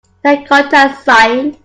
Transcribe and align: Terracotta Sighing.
Terracotta 0.23 0.95
Sighing. 1.03 1.57